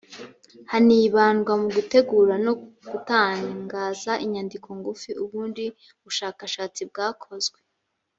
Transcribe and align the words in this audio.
hanibandwa 0.71 1.53
mu 1.61 1.67
gutegura 1.75 2.33
no 2.45 2.53
gutangaza 2.91 4.11
inyandiko 4.25 4.67
ngufi 4.79 5.09
ubundi 5.23 5.65
bushakashatsi 6.03 6.81
bwakozwe 6.91 7.59